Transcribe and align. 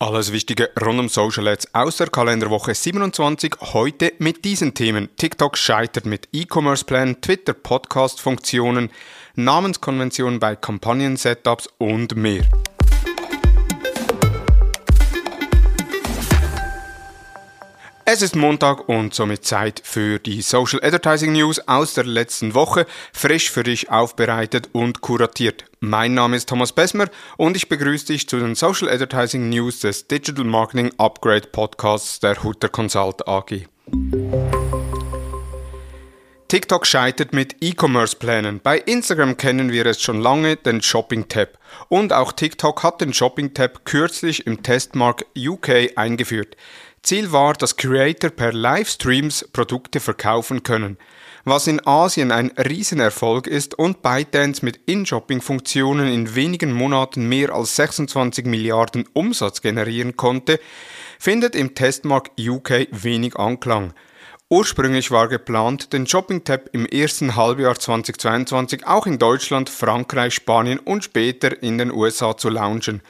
Alles 0.00 0.30
Wichtige 0.30 0.70
rund 0.80 1.00
um 1.00 1.08
Social 1.08 1.48
Ads 1.48 1.74
aus 1.74 1.96
der 1.96 2.06
Kalenderwoche 2.06 2.72
27. 2.72 3.56
Heute 3.72 4.12
mit 4.18 4.44
diesen 4.44 4.72
Themen. 4.72 5.08
TikTok 5.16 5.58
scheitert 5.58 6.06
mit 6.06 6.28
E-Commerce-Plan, 6.32 7.20
Twitter 7.20 7.52
Podcast-Funktionen, 7.52 8.90
Namenskonventionen 9.34 10.38
bei 10.38 10.54
Kampagnen-Setups 10.54 11.70
und 11.78 12.14
mehr. 12.14 12.44
Es 18.10 18.22
ist 18.22 18.36
Montag 18.36 18.88
und 18.88 19.12
somit 19.12 19.44
Zeit 19.44 19.82
für 19.84 20.18
die 20.18 20.40
Social 20.40 20.82
Advertising 20.82 21.32
News 21.32 21.60
aus 21.68 21.92
der 21.92 22.04
letzten 22.04 22.54
Woche, 22.54 22.86
frisch 23.12 23.50
für 23.50 23.64
dich 23.64 23.90
aufbereitet 23.90 24.70
und 24.72 25.02
kuratiert. 25.02 25.66
Mein 25.80 26.14
Name 26.14 26.38
ist 26.38 26.48
Thomas 26.48 26.72
Besmer 26.72 27.10
und 27.36 27.54
ich 27.54 27.68
begrüße 27.68 28.06
dich 28.06 28.26
zu 28.26 28.38
den 28.38 28.54
Social 28.54 28.88
Advertising 28.88 29.50
News 29.50 29.80
des 29.80 30.08
Digital 30.08 30.46
Marketing 30.46 30.90
Upgrade 30.96 31.48
Podcasts 31.48 32.18
der 32.18 32.42
Hutter 32.42 32.70
Consult 32.70 33.28
AG. 33.28 33.66
TikTok 36.48 36.86
scheitert 36.86 37.34
mit 37.34 37.56
E-Commerce-Plänen. 37.60 38.60
Bei 38.62 38.78
Instagram 38.78 39.36
kennen 39.36 39.70
wir 39.70 39.84
es 39.84 40.00
schon 40.00 40.22
lange, 40.22 40.56
den 40.56 40.80
Shopping-Tab. 40.80 41.58
Und 41.90 42.14
auch 42.14 42.32
TikTok 42.32 42.82
hat 42.82 43.02
den 43.02 43.12
Shopping-Tab 43.12 43.84
kürzlich 43.84 44.46
im 44.46 44.62
Testmarkt 44.62 45.26
UK 45.36 45.90
eingeführt. 45.96 46.56
Ziel 47.02 47.32
war, 47.32 47.54
dass 47.54 47.76
Creator 47.76 48.30
per 48.30 48.52
Livestreams 48.52 49.48
Produkte 49.52 50.00
verkaufen 50.00 50.62
können. 50.62 50.98
Was 51.44 51.66
in 51.66 51.86
Asien 51.86 52.30
ein 52.30 52.50
Riesenerfolg 52.58 53.46
ist 53.46 53.78
und 53.78 54.02
ByteDance 54.02 54.64
mit 54.64 54.80
In-Shopping-Funktionen 54.86 56.12
in 56.12 56.34
wenigen 56.34 56.72
Monaten 56.72 57.28
mehr 57.28 57.54
als 57.54 57.76
26 57.76 58.44
Milliarden 58.44 59.08
Umsatz 59.14 59.62
generieren 59.62 60.16
konnte, 60.16 60.60
findet 61.18 61.54
im 61.54 61.74
Testmarkt 61.74 62.38
UK 62.38 62.88
wenig 62.90 63.36
Anklang. 63.36 63.94
Ursprünglich 64.50 65.10
war 65.10 65.28
geplant, 65.28 65.92
den 65.92 66.06
Shopping-Tab 66.06 66.70
im 66.72 66.86
ersten 66.86 67.36
Halbjahr 67.36 67.78
2022 67.78 68.86
auch 68.86 69.06
in 69.06 69.18
Deutschland, 69.18 69.68
Frankreich, 69.68 70.34
Spanien 70.34 70.78
und 70.78 71.04
später 71.04 71.62
in 71.62 71.76
den 71.76 71.92
USA 71.92 72.34
zu 72.36 72.48
launchen. 72.48 73.02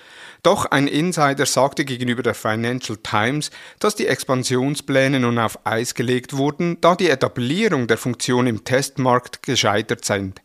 Doch 0.42 0.67
ein 0.67 0.86
Insider 0.86 1.47
sagte 1.47 1.84
gegenüber 1.84 2.22
der 2.22 2.34
Financial 2.34 2.98
Times, 3.03 3.50
dass 3.78 3.97
die 3.97 4.06
Expansionspläne 4.06 5.20
nun 5.20 5.39
auf 5.39 5.58
Eis 5.64 5.95
gelegt 5.95 6.36
wurden, 6.36 6.80
da 6.80 6.95
die 6.95 7.11
Etablierung 7.11 7.86
der 7.86 7.98
Funktion 7.98 8.47
im 8.47 8.64
Testmarkt 8.64 9.42
gescheitert 9.42 10.05
sind. 10.05 10.41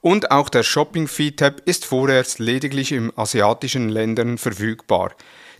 Und 0.00 0.30
auch 0.30 0.48
der 0.48 0.62
Shopping 0.62 1.08
Feed 1.08 1.38
Tab 1.38 1.60
ist 1.66 1.84
vorerst 1.84 2.38
lediglich 2.38 2.92
in 2.92 3.12
asiatischen 3.16 3.90
Ländern 3.90 4.38
verfügbar. 4.38 5.12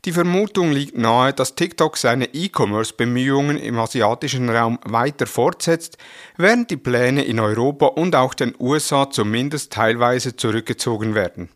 Die 0.07 0.13
Vermutung 0.13 0.73
liegt 0.73 0.97
nahe, 0.97 1.35
dass 1.35 1.57
TikTok 1.57 1.99
seine 1.99 2.33
E-Commerce-Bemühungen 2.33 3.59
im 3.59 3.79
asiatischen 3.79 4.49
Raum 4.49 4.79
weiter 4.85 5.27
fortsetzt, 5.27 5.99
während 6.39 6.71
die 6.71 6.79
Pläne 6.79 7.23
in 7.25 7.39
Europa 7.39 7.87
und 7.87 8.17
auch 8.17 8.33
den 8.33 8.55
USA 8.59 9.11
zumindest 9.11 9.75
teilweise 9.75 10.37
zurückgezogen 10.37 11.15
werden. 11.15 11.51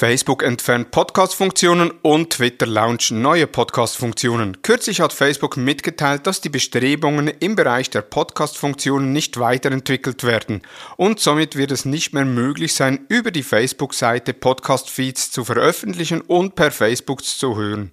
Facebook 0.00 0.42
entfernt 0.42 0.92
Podcast-Funktionen 0.92 1.90
und 2.00 2.30
Twitter 2.30 2.64
launchen 2.64 3.20
neue 3.20 3.46
Podcast-Funktionen. 3.46 4.62
Kürzlich 4.62 5.02
hat 5.02 5.12
Facebook 5.12 5.58
mitgeteilt, 5.58 6.26
dass 6.26 6.40
die 6.40 6.48
Bestrebungen 6.48 7.28
im 7.28 7.54
Bereich 7.54 7.90
der 7.90 8.00
Podcast-Funktionen 8.00 9.12
nicht 9.12 9.38
weiterentwickelt 9.38 10.24
werden 10.24 10.62
und 10.96 11.20
somit 11.20 11.54
wird 11.54 11.70
es 11.70 11.84
nicht 11.84 12.14
mehr 12.14 12.24
möglich 12.24 12.72
sein, 12.72 13.04
über 13.10 13.30
die 13.30 13.42
Facebook-Seite 13.42 14.32
Podcast-Feeds 14.32 15.32
zu 15.32 15.44
veröffentlichen 15.44 16.22
und 16.22 16.54
per 16.54 16.70
Facebook 16.70 17.22
zu 17.22 17.56
hören. 17.56 17.90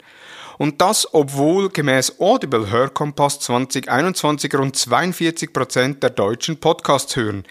Und 0.57 0.79
das, 0.79 1.13
obwohl 1.13 1.67
gemäß 1.67 2.21
Audible 2.21 2.69
Hörkompass 2.69 3.41
2021 3.41 4.55
rund 4.55 4.77
42 4.77 5.51
Prozent 5.51 6.03
der 6.03 6.11
Deutschen 6.11 6.57
Podcasts 6.57 7.17
hören. 7.17 7.43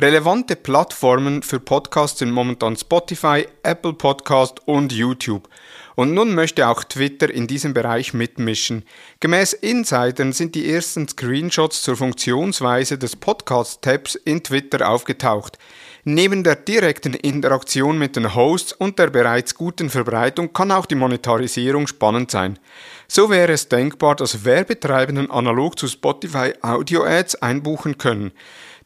Relevante 0.00 0.56
Plattformen 0.56 1.44
für 1.44 1.60
Podcasts 1.60 2.18
sind 2.18 2.32
momentan 2.32 2.76
Spotify, 2.76 3.46
Apple 3.62 3.92
Podcast 3.92 4.58
und 4.66 4.90
YouTube. 4.90 5.48
Und 5.94 6.14
nun 6.14 6.34
möchte 6.34 6.66
auch 6.66 6.82
Twitter 6.82 7.32
in 7.32 7.46
diesem 7.46 7.74
Bereich 7.74 8.12
mitmischen. 8.12 8.82
Gemäß 9.20 9.52
Insidern 9.52 10.32
sind 10.32 10.56
die 10.56 10.68
ersten 10.68 11.06
Screenshots 11.06 11.82
zur 11.82 11.96
Funktionsweise 11.96 12.98
des 12.98 13.14
Podcast-Tabs 13.14 14.16
in 14.16 14.42
Twitter 14.42 14.88
aufgetaucht. 14.88 15.58
Neben 16.02 16.42
der 16.42 16.56
direkten 16.56 17.14
Interaktion 17.14 17.96
mit 17.96 18.16
den 18.16 18.34
Hosts 18.34 18.72
und 18.72 18.98
der 18.98 19.10
bereits 19.10 19.54
guten 19.54 19.90
Verbreitung 19.90 20.52
kann 20.52 20.72
auch 20.72 20.86
die 20.86 20.96
Monetarisierung 20.96 21.86
spannend 21.86 22.32
sein. 22.32 22.58
So 23.06 23.30
wäre 23.30 23.52
es 23.52 23.68
denkbar, 23.68 24.16
dass 24.16 24.44
Werbetreibenden 24.44 25.30
analog 25.30 25.78
zu 25.78 25.86
Spotify 25.86 26.52
Audio-Ads 26.62 27.36
einbuchen 27.36 27.96
können 27.96 28.32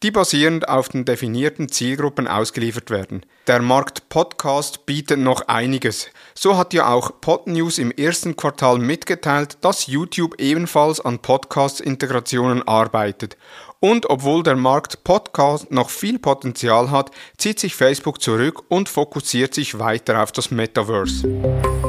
die 0.03 0.11
basierend 0.11 0.69
auf 0.69 0.89
den 0.89 1.05
definierten 1.05 1.69
Zielgruppen 1.69 2.29
ausgeliefert 2.29 2.91
werden. 2.91 3.25
Der 3.47 3.61
Markt 3.63 4.09
Podcast 4.09 4.87
bietet 4.87 5.19
noch 5.19 5.49
einiges. 5.49 6.09
So 6.35 6.57
hat 6.57 6.75
ja 6.75 6.93
auch 6.93 7.21
Podnews 7.21 7.79
im 7.79 7.91
ersten 7.91 8.37
Quartal 8.37 8.79
mitgeteilt, 8.79 9.59
dass 9.63 9.87
YouTube 9.87 10.41
ebenfalls 10.41 11.01
an 11.01 11.19
Podcast-Integrationen 11.19 12.67
arbeitet. 12.67 13.37
Und 13.81 14.11
obwohl 14.11 14.43
der 14.43 14.57
Markt 14.57 15.05
Podcast 15.05 15.71
noch 15.71 15.91
viel 15.91 16.19
Potenzial 16.19 16.91
hat, 16.91 17.11
zieht 17.37 17.61
sich 17.61 17.75
Facebook 17.75 18.21
zurück 18.21 18.63
und 18.69 18.89
fokussiert 18.89 19.55
sich 19.55 19.79
weiter 19.79 20.23
auf 20.23 20.33
das 20.33 20.51
Metaverse. 20.51 21.88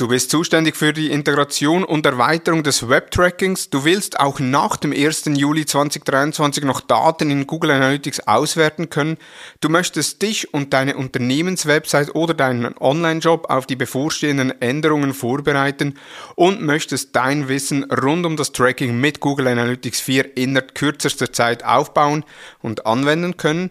Du 0.00 0.08
bist 0.08 0.30
zuständig 0.30 0.76
für 0.76 0.94
die 0.94 1.10
Integration 1.10 1.84
und 1.84 2.06
Erweiterung 2.06 2.62
des 2.62 2.88
Web-Trackings. 2.88 3.68
Du 3.68 3.84
willst 3.84 4.18
auch 4.18 4.40
nach 4.40 4.78
dem 4.78 4.92
1. 4.94 5.26
Juli 5.34 5.66
2023 5.66 6.64
noch 6.64 6.80
Daten 6.80 7.30
in 7.30 7.46
Google 7.46 7.72
Analytics 7.72 8.20
auswerten 8.20 8.88
können. 8.88 9.18
Du 9.60 9.68
möchtest 9.68 10.22
dich 10.22 10.54
und 10.54 10.72
deine 10.72 10.96
Unternehmenswebsite 10.96 12.16
oder 12.16 12.32
deinen 12.32 12.74
Online-Job 12.78 13.50
auf 13.50 13.66
die 13.66 13.76
bevorstehenden 13.76 14.58
Änderungen 14.62 15.12
vorbereiten 15.12 15.98
und 16.34 16.62
möchtest 16.62 17.14
dein 17.14 17.48
Wissen 17.48 17.84
rund 17.84 18.24
um 18.24 18.38
das 18.38 18.52
Tracking 18.52 18.98
mit 18.98 19.20
Google 19.20 19.48
Analytics 19.48 20.00
4 20.00 20.34
innerhalb 20.38 20.74
kürzester 20.74 21.30
Zeit 21.30 21.62
aufbauen 21.62 22.24
und 22.62 22.86
anwenden 22.86 23.36
können 23.36 23.70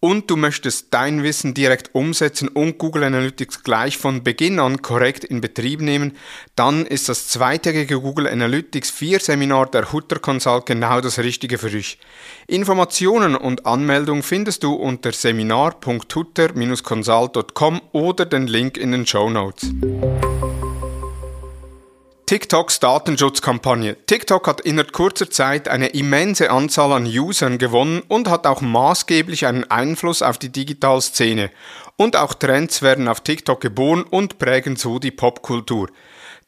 und 0.00 0.30
du 0.30 0.36
möchtest 0.36 0.94
dein 0.94 1.22
Wissen 1.22 1.52
direkt 1.54 1.94
umsetzen 1.94 2.48
und 2.48 2.78
Google 2.78 3.04
Analytics 3.04 3.62
gleich 3.64 3.96
von 3.98 4.22
Beginn 4.22 4.60
an 4.60 4.82
korrekt 4.82 5.24
in 5.24 5.40
Betrieb 5.40 5.80
nehmen, 5.80 6.14
dann 6.54 6.84
ist 6.86 7.08
das 7.08 7.28
zweitägige 7.28 7.98
Google 8.00 8.28
Analytics 8.28 8.90
4 8.90 9.20
Seminar 9.20 9.70
der 9.70 9.90
Hutter 9.92 10.18
Consult 10.18 10.66
genau 10.66 11.00
das 11.00 11.18
Richtige 11.18 11.56
für 11.58 11.70
dich. 11.70 11.98
Informationen 12.46 13.34
und 13.34 13.64
Anmeldung 13.66 14.22
findest 14.22 14.62
du 14.62 14.74
unter 14.74 15.12
seminar.hutter-consult.com 15.12 17.80
oder 17.92 18.26
den 18.26 18.46
Link 18.46 18.76
in 18.76 18.92
den 18.92 19.06
Show 19.06 19.30
Notes. 19.30 19.72
TikToks 22.28 22.78
Datenschutzkampagne. 22.80 23.96
TikTok 24.04 24.48
hat 24.48 24.60
innerhalb 24.60 24.92
kurzer 24.92 25.30
Zeit 25.30 25.66
eine 25.66 25.86
immense 25.86 26.50
Anzahl 26.50 26.92
an 26.92 27.06
Usern 27.06 27.56
gewonnen 27.56 28.02
und 28.06 28.28
hat 28.28 28.46
auch 28.46 28.60
maßgeblich 28.60 29.46
einen 29.46 29.64
Einfluss 29.70 30.20
auf 30.20 30.36
die 30.36 30.52
Digitalszene. 30.52 31.50
Und 31.96 32.16
auch 32.16 32.34
Trends 32.34 32.82
werden 32.82 33.08
auf 33.08 33.22
TikTok 33.22 33.62
geboren 33.62 34.02
und 34.02 34.38
prägen 34.38 34.76
so 34.76 34.98
die 34.98 35.10
Popkultur. 35.10 35.88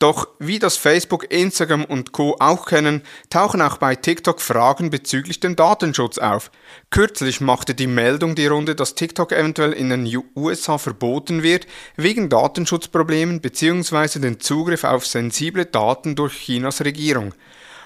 Doch 0.00 0.28
wie 0.38 0.58
das 0.58 0.78
Facebook, 0.78 1.30
Instagram 1.30 1.84
und 1.84 2.12
Co 2.12 2.34
auch 2.40 2.64
kennen, 2.64 3.02
tauchen 3.28 3.60
auch 3.60 3.76
bei 3.76 3.94
TikTok 3.94 4.40
Fragen 4.40 4.88
bezüglich 4.88 5.40
dem 5.40 5.56
Datenschutz 5.56 6.16
auf. 6.16 6.50
Kürzlich 6.88 7.42
machte 7.42 7.74
die 7.74 7.86
Meldung 7.86 8.34
die 8.34 8.46
Runde, 8.46 8.74
dass 8.74 8.94
TikTok 8.94 9.30
eventuell 9.30 9.74
in 9.74 9.90
den 9.90 10.10
USA 10.34 10.78
verboten 10.78 11.42
wird, 11.42 11.66
wegen 11.96 12.30
Datenschutzproblemen 12.30 13.42
bzw. 13.42 14.20
den 14.20 14.40
Zugriff 14.40 14.84
auf 14.84 15.06
sensible 15.06 15.66
Daten 15.66 16.16
durch 16.16 16.32
Chinas 16.32 16.82
Regierung. 16.82 17.34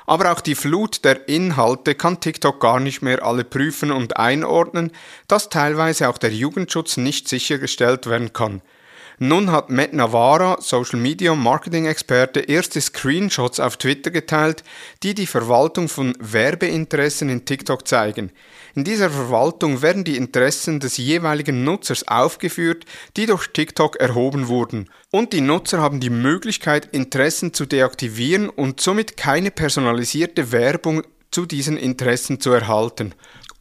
Aber 0.06 0.30
auch 0.30 0.40
die 0.40 0.54
Flut 0.54 1.04
der 1.04 1.28
Inhalte 1.28 1.96
kann 1.96 2.20
TikTok 2.20 2.60
gar 2.60 2.78
nicht 2.78 3.02
mehr 3.02 3.24
alle 3.24 3.42
prüfen 3.42 3.90
und 3.90 4.18
einordnen, 4.18 4.92
dass 5.26 5.48
teilweise 5.48 6.08
auch 6.08 6.18
der 6.18 6.30
Jugendschutz 6.30 6.96
nicht 6.96 7.26
sichergestellt 7.28 8.06
werden 8.06 8.32
kann. 8.32 8.62
Nun 9.18 9.52
hat 9.52 9.70
Matt 9.70 9.92
Navarra, 9.92 10.56
Social 10.60 10.98
Media 10.98 11.34
Marketing 11.34 11.86
Experte, 11.86 12.40
erste 12.40 12.80
Screenshots 12.80 13.60
auf 13.60 13.76
Twitter 13.76 14.10
geteilt, 14.10 14.64
die 15.04 15.14
die 15.14 15.26
Verwaltung 15.26 15.88
von 15.88 16.16
Werbeinteressen 16.18 17.28
in 17.28 17.44
TikTok 17.44 17.86
zeigen. 17.86 18.32
In 18.74 18.82
dieser 18.82 19.10
Verwaltung 19.10 19.82
werden 19.82 20.02
die 20.02 20.16
Interessen 20.16 20.80
des 20.80 20.96
jeweiligen 20.96 21.62
Nutzers 21.62 22.08
aufgeführt, 22.08 22.86
die 23.16 23.26
durch 23.26 23.46
TikTok 23.48 23.96
erhoben 23.96 24.48
wurden. 24.48 24.90
Und 25.12 25.32
die 25.32 25.40
Nutzer 25.40 25.80
haben 25.80 26.00
die 26.00 26.10
Möglichkeit, 26.10 26.88
Interessen 26.90 27.54
zu 27.54 27.66
deaktivieren 27.66 28.48
und 28.48 28.80
somit 28.80 29.16
keine 29.16 29.52
personalisierte 29.52 30.50
Werbung 30.50 31.04
zu 31.30 31.46
diesen 31.46 31.76
Interessen 31.76 32.40
zu 32.40 32.50
erhalten. 32.50 33.14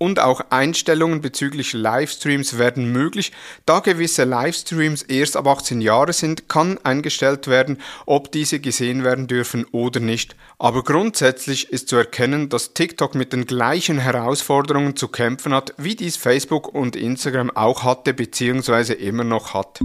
Und 0.03 0.19
auch 0.19 0.41
Einstellungen 0.49 1.21
bezüglich 1.21 1.71
Livestreams 1.71 2.57
werden 2.57 2.91
möglich. 2.91 3.31
Da 3.65 3.79
gewisse 3.79 4.25
Livestreams 4.25 5.03
erst 5.03 5.37
ab 5.37 5.47
18 5.47 5.79
Jahre 5.79 6.11
sind, 6.11 6.49
kann 6.49 6.77
eingestellt 6.83 7.47
werden, 7.47 7.79
ob 8.05 8.29
diese 8.29 8.59
gesehen 8.59 9.05
werden 9.05 9.27
dürfen 9.27 9.65
oder 9.71 10.01
nicht. 10.01 10.35
Aber 10.59 10.83
grundsätzlich 10.83 11.71
ist 11.71 11.87
zu 11.87 11.95
erkennen, 11.95 12.49
dass 12.49 12.73
TikTok 12.73 13.15
mit 13.15 13.31
den 13.31 13.45
gleichen 13.45 13.97
Herausforderungen 13.97 14.97
zu 14.97 15.07
kämpfen 15.07 15.53
hat, 15.53 15.73
wie 15.77 15.95
dies 15.95 16.17
Facebook 16.17 16.73
und 16.73 16.97
Instagram 16.97 17.49
auch 17.51 17.83
hatte 17.83 18.13
bzw. 18.13 18.91
immer 18.91 19.23
noch 19.23 19.53
hat. 19.53 19.79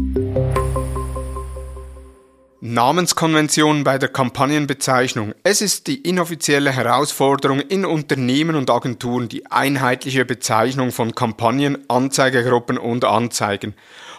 Namenskonvention 2.61 3.85
bei 3.85 3.99
der 3.99 4.09
Kampagnenbezeichnung. 4.09 5.33
Es 5.45 5.61
ist 5.61 5.87
die 5.87 5.99
inoffizielle 5.99 6.73
Herausforderung 6.73 7.61
in 7.61 7.85
Unternehmen 7.85 8.57
und 8.57 8.69
Agenturen 8.69 9.29
die 9.29 9.47
einheitliche 9.47 10.25
Bezeichnung 10.25 10.91
von 10.91 11.15
Kampagnen, 11.15 11.89
Anzeigegruppen 11.89 12.77
und 12.77 13.05
Anzeigen. 13.05 13.75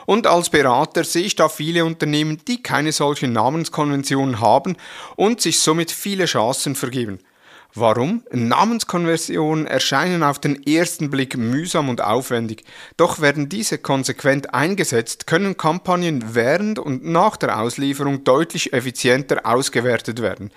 Und 0.05 0.25
als 0.25 0.49
Berater 0.49 1.03
sehe 1.03 1.23
ich 1.23 1.35
da 1.35 1.49
viele 1.49 1.83
Unternehmen, 1.83 2.39
die 2.47 2.63
keine 2.63 2.93
solche 2.93 3.27
Namenskonvention 3.27 4.39
haben 4.39 4.77
und 5.17 5.41
sich 5.41 5.59
somit 5.59 5.91
viele 5.91 6.23
Chancen 6.23 6.75
vergeben. 6.75 7.19
Warum? 7.75 8.23
Namenskonversionen 8.31 9.67
erscheinen 9.67 10.23
auf 10.23 10.39
den 10.39 10.65
ersten 10.65 11.11
Blick 11.11 11.37
mühsam 11.37 11.89
und 11.89 12.01
aufwendig, 12.01 12.63
doch 12.97 13.21
werden 13.21 13.47
diese 13.47 13.77
konsequent 13.77 14.55
eingesetzt, 14.55 15.27
können 15.27 15.55
Kampagnen 15.55 16.33
während 16.33 16.79
und 16.79 17.05
nach 17.05 17.37
der 17.37 17.59
Auslieferung 17.59 18.23
deutlich 18.23 18.73
effizienter 18.73 19.45
ausgewertet 19.45 20.19
werden. 20.19 20.51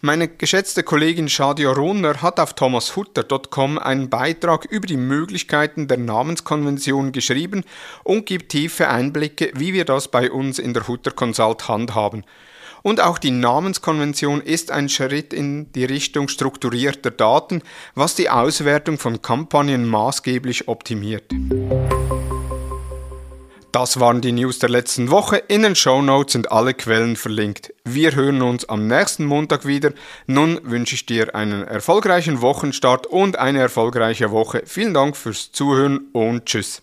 Meine 0.00 0.28
geschätzte 0.28 0.84
Kollegin 0.84 1.28
Shadia 1.28 1.72
Runner 1.72 2.22
hat 2.22 2.38
auf 2.38 2.54
thomashutter.com 2.54 3.78
einen 3.78 4.08
Beitrag 4.08 4.64
über 4.64 4.86
die 4.86 4.96
Möglichkeiten 4.96 5.88
der 5.88 5.98
Namenskonvention 5.98 7.10
geschrieben 7.10 7.64
und 8.04 8.24
gibt 8.26 8.50
tiefe 8.52 8.88
Einblicke, 8.88 9.50
wie 9.56 9.72
wir 9.72 9.84
das 9.84 10.06
bei 10.06 10.30
uns 10.30 10.60
in 10.60 10.74
der 10.74 10.86
Hutter 10.86 11.10
Consult 11.10 11.66
handhaben. 11.66 12.24
Und 12.82 13.00
auch 13.00 13.18
die 13.18 13.30
Namenskonvention 13.30 14.40
ist 14.40 14.70
ein 14.70 14.88
Schritt 14.88 15.32
in 15.32 15.72
die 15.72 15.84
Richtung 15.84 16.28
strukturierter 16.28 17.10
Daten, 17.10 17.62
was 17.94 18.14
die 18.14 18.30
Auswertung 18.30 18.98
von 18.98 19.22
Kampagnen 19.22 19.86
maßgeblich 19.88 20.68
optimiert. 20.68 21.24
Das 23.72 23.98
waren 23.98 24.20
die 24.20 24.32
News 24.32 24.58
der 24.58 24.68
letzten 24.68 25.10
Woche. 25.10 25.38
In 25.48 25.62
den 25.62 25.74
Show 25.74 26.02
Notes 26.02 26.34
sind 26.34 26.52
alle 26.52 26.74
Quellen 26.74 27.16
verlinkt. 27.16 27.72
Wir 27.84 28.14
hören 28.14 28.42
uns 28.42 28.68
am 28.68 28.86
nächsten 28.86 29.24
Montag 29.24 29.66
wieder. 29.66 29.94
Nun 30.26 30.60
wünsche 30.62 30.94
ich 30.94 31.06
dir 31.06 31.34
einen 31.34 31.66
erfolgreichen 31.66 32.42
Wochenstart 32.42 33.06
und 33.06 33.38
eine 33.38 33.60
erfolgreiche 33.60 34.30
Woche. 34.30 34.62
Vielen 34.66 34.92
Dank 34.92 35.16
fürs 35.16 35.52
Zuhören 35.52 36.08
und 36.12 36.44
Tschüss. 36.44 36.82